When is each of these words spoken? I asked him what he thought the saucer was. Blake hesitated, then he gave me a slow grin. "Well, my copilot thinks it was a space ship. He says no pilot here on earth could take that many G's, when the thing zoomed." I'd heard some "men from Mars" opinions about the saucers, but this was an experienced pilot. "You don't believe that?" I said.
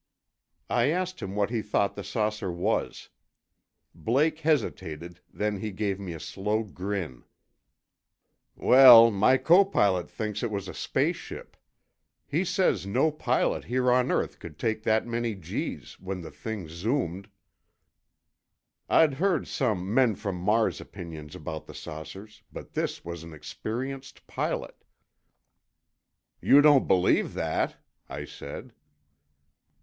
I 0.67 0.87
asked 0.89 1.19
him 1.21 1.35
what 1.35 1.51
he 1.51 1.61
thought 1.61 1.93
the 1.93 2.03
saucer 2.03 2.51
was. 2.51 3.09
Blake 3.93 4.39
hesitated, 4.39 5.19
then 5.31 5.57
he 5.59 5.71
gave 5.71 5.99
me 5.99 6.13
a 6.13 6.19
slow 6.19 6.63
grin. 6.63 7.23
"Well, 8.55 9.11
my 9.11 9.37
copilot 9.37 10.09
thinks 10.09 10.41
it 10.41 10.49
was 10.49 10.67
a 10.67 10.73
space 10.73 11.17
ship. 11.17 11.55
He 12.25 12.43
says 12.43 12.87
no 12.87 13.11
pilot 13.11 13.65
here 13.65 13.91
on 13.91 14.09
earth 14.11 14.39
could 14.39 14.57
take 14.57 14.81
that 14.81 15.05
many 15.05 15.35
G's, 15.35 15.99
when 15.99 16.21
the 16.21 16.31
thing 16.31 16.67
zoomed." 16.67 17.29
I'd 18.89 19.13
heard 19.13 19.47
some 19.47 19.93
"men 19.93 20.15
from 20.15 20.35
Mars" 20.35 20.81
opinions 20.81 21.35
about 21.35 21.67
the 21.67 21.75
saucers, 21.75 22.41
but 22.51 22.73
this 22.73 23.05
was 23.05 23.21
an 23.23 23.35
experienced 23.35 24.25
pilot. 24.25 24.83
"You 26.41 26.59
don't 26.59 26.87
believe 26.87 27.35
that?" 27.35 27.75
I 28.09 28.25
said. 28.25 28.73